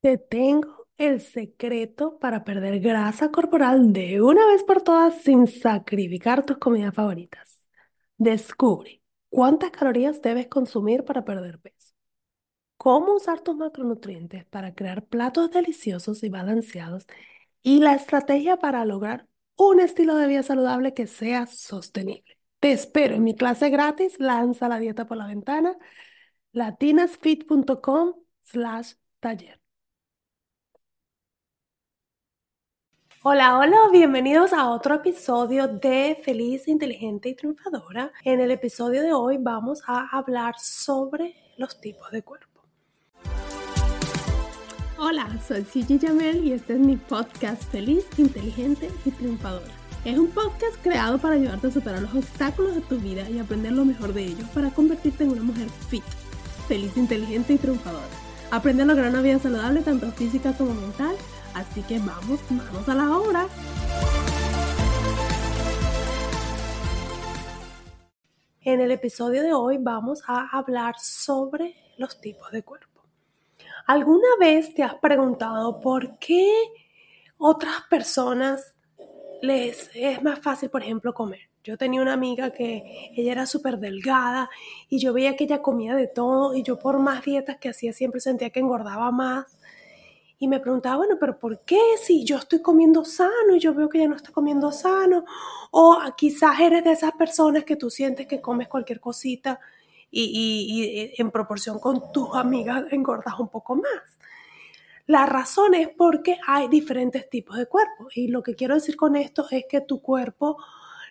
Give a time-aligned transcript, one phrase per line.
[0.00, 6.44] Te tengo el secreto para perder grasa corporal de una vez por todas sin sacrificar
[6.44, 7.66] tus comidas favoritas.
[8.16, 11.92] Descubre cuántas calorías debes consumir para perder peso,
[12.76, 17.06] cómo usar tus macronutrientes para crear platos deliciosos y balanceados
[17.62, 19.26] y la estrategia para lograr
[19.56, 22.38] un estilo de vida saludable que sea sostenible.
[22.60, 25.76] Te espero en mi clase gratis, lanza la dieta por la ventana,
[26.52, 29.59] latinasfit.com slash taller.
[33.22, 38.12] Hola, hola, bienvenidos a otro episodio de Feliz, Inteligente y Triunfadora.
[38.24, 42.62] En el episodio de hoy vamos a hablar sobre los tipos de cuerpo.
[44.96, 49.74] Hola, soy Gigi Jamel y este es mi podcast Feliz, Inteligente y Triunfadora.
[50.06, 53.72] Es un podcast creado para ayudarte a superar los obstáculos de tu vida y aprender
[53.72, 56.04] lo mejor de ellos para convertirte en una mujer fit,
[56.66, 58.08] feliz, inteligente y triunfadora.
[58.50, 61.14] Aprende a lograr una vida saludable tanto física como mental
[61.54, 63.46] Así que vamos, vamos a la hora.
[68.62, 73.02] En el episodio de hoy vamos a hablar sobre los tipos de cuerpo.
[73.86, 76.52] ¿Alguna vez te has preguntado por qué
[77.38, 78.74] otras personas
[79.42, 81.50] les es más fácil, por ejemplo, comer?
[81.64, 84.48] Yo tenía una amiga que ella era súper delgada
[84.88, 87.92] y yo veía que ella comía de todo y yo por más dietas que hacía
[87.92, 89.58] siempre sentía que engordaba más
[90.42, 93.90] y me preguntaba, bueno, pero ¿por qué si yo estoy comiendo sano y yo veo
[93.90, 95.26] que ella no está comiendo sano?
[95.70, 99.60] O quizás eres de esas personas que tú sientes que comes cualquier cosita
[100.10, 104.18] y, en proporción con tus amigas engordas un poco más.
[105.06, 109.16] La razón es porque hay diferentes tipos de cuerpo y lo que quiero decir con
[109.16, 110.56] esto es que tu cuerpo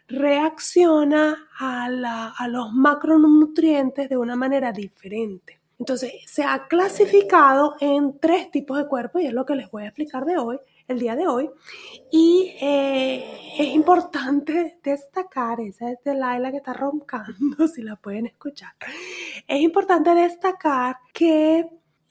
[0.07, 5.58] reacciona a, a los macronutrientes de una manera diferente.
[5.79, 9.83] Entonces, se ha clasificado en tres tipos de cuerpo y es lo que les voy
[9.83, 11.49] a explicar de hoy, el día de hoy.
[12.11, 18.25] Y eh, es importante destacar, esa es de Laila que está roncando, si la pueden
[18.25, 18.73] escuchar.
[19.47, 21.69] Es importante destacar que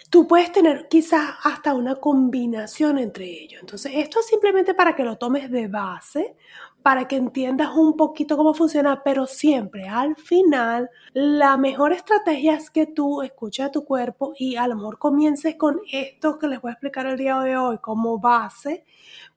[0.09, 3.60] tú puedes tener quizás hasta una combinación entre ellos.
[3.60, 6.37] Entonces, esto es simplemente para que lo tomes de base,
[6.88, 12.71] para que entiendas un poquito cómo funciona, pero siempre al final la mejor estrategia es
[12.71, 16.62] que tú escuches a tu cuerpo y a lo mejor comiences con esto que les
[16.62, 18.87] voy a explicar el día de hoy como base,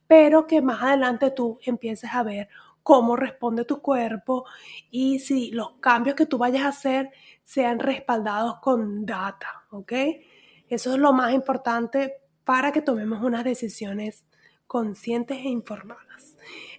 [0.07, 2.47] pero que más adelante tú empieces a ver
[2.83, 4.45] cómo responde tu cuerpo
[4.89, 7.11] y si los cambios que tú vayas a hacer
[7.43, 9.91] sean respaldados con data, ¿ok?
[10.69, 12.13] Eso es lo más importante
[12.45, 14.23] para que tomemos unas decisiones
[14.67, 16.30] conscientes e informadas.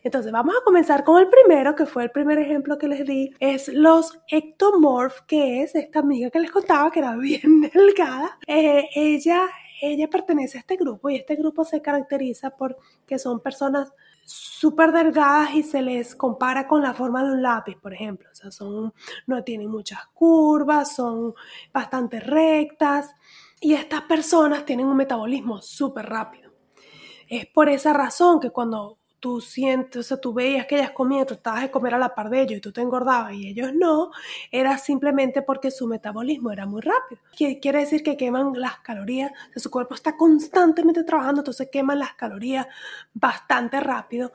[0.02, 3.30] Entonces, vamos a comenzar con el primero, que fue el primer ejemplo que les di,
[3.40, 8.38] es los ectomorph, que es esta amiga que les contaba que era bien delgada.
[8.46, 9.48] Eh, ella,
[9.80, 13.92] ella pertenece a este grupo y este grupo se caracteriza por que son personas
[14.24, 18.28] súper delgadas y se les compara con la forma de un lápiz, por ejemplo.
[18.30, 18.92] O sea, son,
[19.26, 21.34] no tienen muchas curvas, son
[21.72, 23.10] bastante rectas
[23.60, 26.52] y estas personas tienen un metabolismo súper rápido.
[27.28, 31.24] Es por esa razón que cuando tú sientes, o sea, tú veías que ellas comían,
[31.24, 33.70] tú estabas de comer a la par de ellos y tú te engordabas y ellos
[33.72, 34.10] no,
[34.50, 37.22] era simplemente porque su metabolismo era muy rápido.
[37.36, 42.14] Quiere decir que queman las calorías, o su cuerpo está constantemente trabajando, entonces queman las
[42.14, 42.66] calorías
[43.14, 44.32] bastante rápido.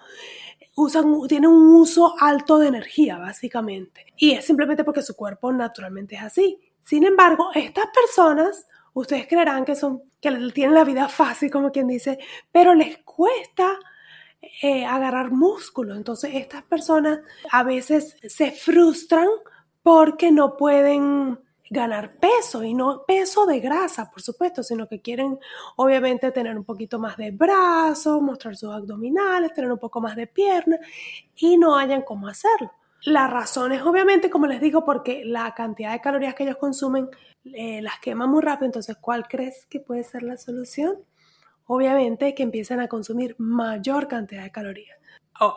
[0.78, 4.06] Usan, tienen un uso alto de energía, básicamente.
[4.16, 6.62] Y es simplemente porque su cuerpo naturalmente es así.
[6.86, 11.88] Sin embargo, estas personas, ustedes creerán que son, que tienen la vida fácil, como quien
[11.88, 12.20] dice,
[12.54, 13.78] pero les cuesta
[14.42, 15.96] eh, agarrar músculo.
[15.96, 17.20] Entonces estas personas
[17.52, 19.28] a veces se frustran
[19.84, 21.40] porque no pueden
[21.70, 25.38] ganar peso y no peso de grasa, por supuesto, sino que quieren
[25.76, 30.28] obviamente tener un poquito más de brazos, mostrar sus abdominales, tener un poco más de
[30.28, 30.78] pierna
[31.36, 32.72] y no hayan cómo hacerlo.
[33.04, 37.10] La razón es obviamente, como les digo, porque la cantidad de calorías que ellos consumen
[37.46, 38.66] eh, las quema muy rápido.
[38.66, 40.98] Entonces, ¿cuál crees que puede ser la solución?
[41.68, 44.98] Obviamente que empiezan a consumir mayor cantidad de calorías.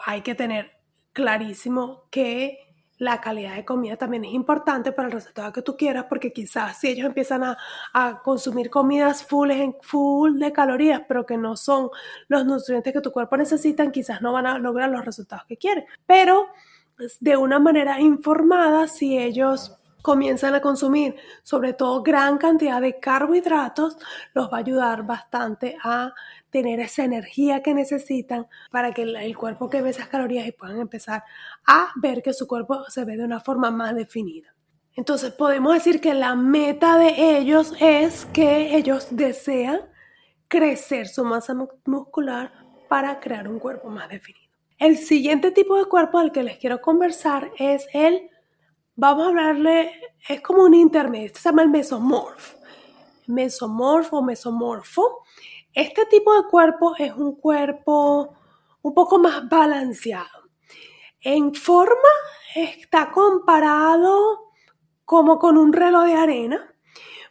[0.04, 0.72] hay que tener
[1.12, 6.04] clarísimo que la calidad de comida también es importante para el resultado que tú quieras,
[6.06, 7.56] porque quizás si ellos empiezan a,
[7.94, 11.88] a consumir comidas full, full de calorías, pero que no son
[12.28, 15.86] los nutrientes que tu cuerpo necesita, quizás no van a lograr los resultados que quieren.
[16.04, 16.48] Pero
[16.98, 22.98] pues, de una manera informada, si ellos comienzan a consumir sobre todo gran cantidad de
[22.98, 23.96] carbohidratos,
[24.34, 26.12] los va a ayudar bastante a
[26.50, 31.24] tener esa energía que necesitan para que el cuerpo queme esas calorías y puedan empezar
[31.66, 34.54] a ver que su cuerpo se ve de una forma más definida.
[34.94, 39.80] Entonces podemos decir que la meta de ellos es que ellos desean
[40.48, 41.54] crecer su masa
[41.84, 42.52] muscular
[42.88, 44.50] para crear un cuerpo más definido.
[44.78, 48.29] El siguiente tipo de cuerpo del que les quiero conversar es el,
[49.00, 49.92] vamos a hablarle,
[50.28, 52.58] es como un intermedio, se llama el mesomorfo.
[53.28, 55.24] Mesomorfo mesomorfo.
[55.72, 58.36] Este tipo de cuerpo es un cuerpo
[58.82, 60.50] un poco más balanceado.
[61.22, 62.10] En forma
[62.54, 64.50] está comparado
[65.06, 66.69] como con un reloj de arena,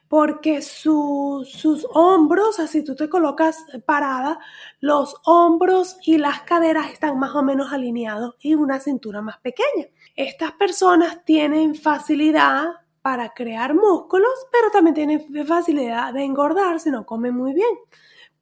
[0.09, 4.39] porque sus hombros, así tú te colocas parada,
[4.79, 9.85] los hombros y las caderas están más o menos alineados y una cintura más pequeña.
[10.15, 12.69] Estas personas tienen facilidad
[13.03, 17.77] para crear músculos, pero también tienen facilidad de engordar si no comen muy bien.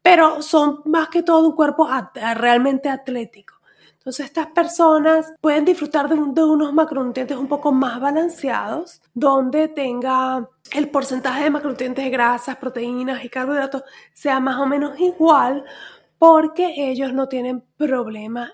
[0.01, 1.89] Pero son más que todo un cuerpo
[2.35, 3.56] realmente atlético.
[4.07, 10.87] Entonces estas personas pueden disfrutar de, unos macronutrientes un poco más balanceados, donde tenga el
[10.87, 13.83] porcentaje de macronutrientes de grasas, proteínas y carbohidratos
[14.13, 15.65] sea más o menos igual
[16.17, 18.53] porque ellos no tienen problema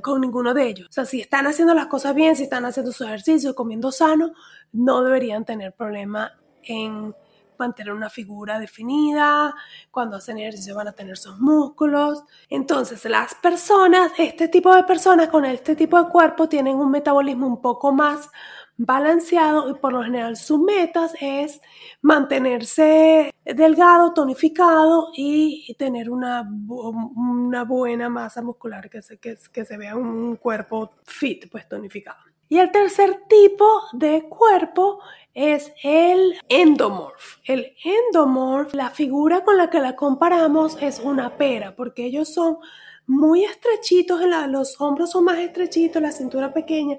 [0.00, 0.88] con ninguno de ellos.
[0.88, 4.32] O sea, si están haciendo las cosas bien, si están haciendo su ejercicio, comiendo sano,
[4.72, 6.32] no deberían tener problema
[6.62, 7.14] en
[7.60, 9.54] mantener una figura definida,
[9.90, 12.24] cuando hacen ejercicio van a tener sus músculos.
[12.48, 17.46] Entonces, las personas, este tipo de personas con este tipo de cuerpo tienen un metabolismo
[17.46, 18.28] un poco más
[18.82, 21.60] balanceado y por lo general su meta es
[22.00, 29.96] mantenerse delgado, tonificado y tener una, una buena masa muscular, que se, que se vea
[29.96, 32.29] un cuerpo fit, pues tonificado.
[32.50, 34.98] Y el tercer tipo de cuerpo
[35.34, 37.38] es el endomorph.
[37.44, 42.58] El endomorph, la figura con la que la comparamos es una pera, porque ellos son
[43.06, 46.98] muy estrechitos, los hombros son más estrechitos, la cintura pequeña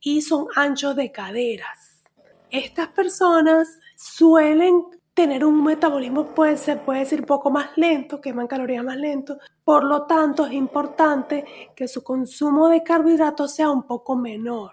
[0.00, 2.04] y son anchos de caderas.
[2.52, 8.84] Estas personas suelen tener un metabolismo, puede ser, puede decir, poco más lento, queman calorías
[8.84, 9.38] más lento.
[9.64, 11.44] Por lo tanto, es importante
[11.74, 14.72] que su consumo de carbohidratos sea un poco menor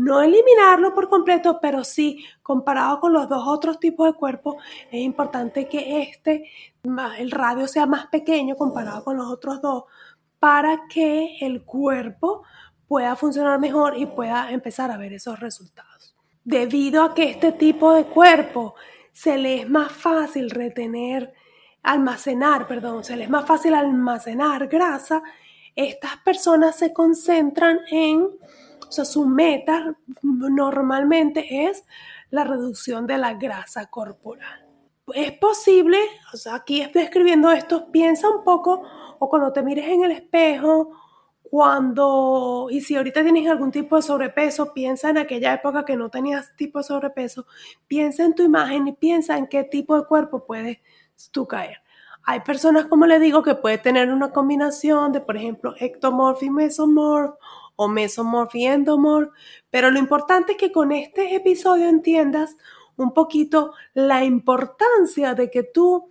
[0.00, 4.56] no eliminarlo por completo, pero sí, comparado con los dos otros tipos de cuerpo,
[4.90, 6.50] es importante que este,
[7.18, 9.84] el radio sea más pequeño comparado con los otros dos,
[10.38, 12.44] para que el cuerpo
[12.88, 16.16] pueda funcionar mejor y pueda empezar a ver esos resultados.
[16.44, 18.74] Debido a que este tipo de cuerpo
[19.12, 21.32] se le es más fácil retener,
[21.82, 25.22] almacenar, perdón, se le es más fácil almacenar grasa,
[25.74, 28.28] estas personas se concentran en
[28.90, 31.84] o sea, su meta normalmente es
[32.30, 34.66] la reducción de la grasa corporal.
[35.14, 35.96] Es posible,
[36.34, 38.82] o sea, aquí estoy escribiendo esto, piensa un poco,
[39.20, 40.90] o cuando te mires en el espejo,
[41.50, 46.08] cuando, y si ahorita tienes algún tipo de sobrepeso, piensa en aquella época que no
[46.08, 47.44] tenías tipo de sobrepeso,
[47.88, 50.78] piensa en tu imagen y piensa en qué tipo de cuerpo puedes
[51.32, 51.78] tú caer.
[52.22, 56.50] Hay personas, como le digo, que puede tener una combinación de, por ejemplo, ectomorph y
[56.50, 57.34] mesomorph,
[57.74, 59.32] o mesomorph y endomorph,
[59.70, 62.56] pero lo importante es que con este episodio entiendas
[62.96, 66.10] un poquito la importancia de que tú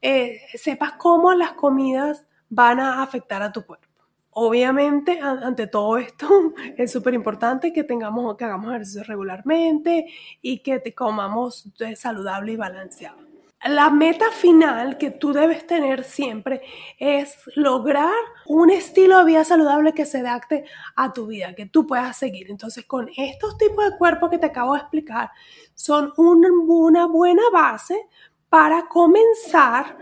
[0.00, 3.89] eh, sepas cómo las comidas van a afectar a tu cuerpo.
[4.32, 6.28] Obviamente, ante todo esto,
[6.76, 10.06] es súper importante que tengamos, que hagamos ejercicio regularmente
[10.40, 13.30] y que te comamos saludable y balanceado
[13.68, 16.62] la meta final que tú debes tener siempre
[16.98, 18.14] es lograr
[18.46, 20.64] un estilo de vida saludable que se adapte
[20.96, 22.50] a tu vida, que tú puedas seguir.
[22.50, 25.30] Entonces, con estos tipos de cuerpos que te acabo de explicar,
[25.74, 28.08] son una buena base
[28.48, 29.98] para comenzar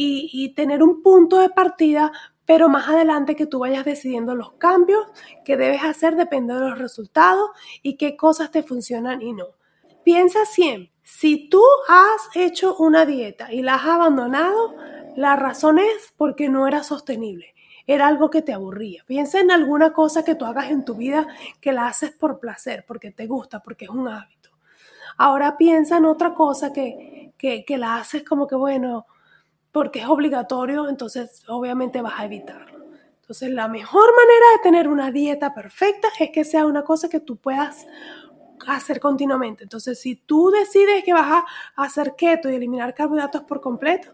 [0.00, 2.12] y tener un punto de partida
[2.48, 5.04] pero más adelante que tú vayas decidiendo los cambios
[5.44, 7.50] que debes hacer depende de los resultados
[7.82, 9.48] y qué cosas te funcionan y no.
[10.02, 14.74] Piensa siempre, si tú has hecho una dieta y la has abandonado,
[15.14, 17.54] la razón es porque no era sostenible.
[17.86, 19.04] Era algo que te aburría.
[19.06, 21.26] Piensa en alguna cosa que tú hagas en tu vida
[21.60, 24.48] que la haces por placer, porque te gusta, porque es un hábito.
[25.18, 29.04] Ahora piensa en otra cosa que, que, que la haces como que, bueno,
[29.72, 32.86] porque es obligatorio, entonces obviamente vas a evitarlo.
[33.20, 37.20] Entonces la mejor manera de tener una dieta perfecta es que sea una cosa que
[37.20, 37.86] tú puedas
[38.66, 39.62] hacer continuamente.
[39.64, 41.44] Entonces, si tú decides que vas a
[41.76, 44.12] hacer keto y eliminar carbohidratos por completo,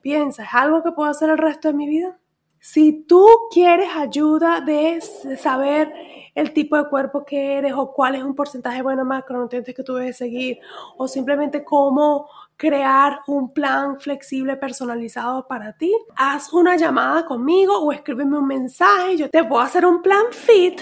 [0.00, 2.18] piensa, ¿es algo que puedo hacer el resto de mi vida?
[2.60, 5.92] Si tú quieres ayuda de saber
[6.34, 9.94] el tipo de cuerpo que eres o cuál es un porcentaje bueno macronutrientes que tú
[9.94, 10.58] debes seguir
[10.96, 17.92] o simplemente cómo crear un plan flexible personalizado para ti, haz una llamada conmigo o
[17.92, 19.16] escríbeme un mensaje.
[19.16, 20.80] Yo te puedo hacer un plan fit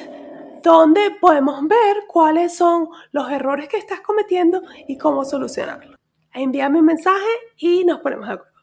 [0.63, 5.97] donde podemos ver cuáles son los errores que estás cometiendo y cómo solucionarlos.
[6.33, 7.29] Envíame un mensaje
[7.59, 8.56] y nos ponemos de acuerdo.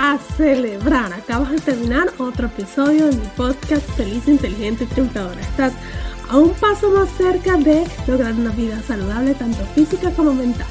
[0.00, 1.12] A celebrar.
[1.12, 5.38] Acabas de terminar otro episodio de mi podcast Feliz, Inteligente y Triunfadora.
[5.42, 5.74] Estás
[6.30, 10.66] a un paso más cerca de lograr una vida saludable, tanto física como mental.